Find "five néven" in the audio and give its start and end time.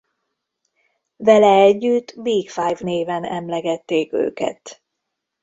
2.49-3.23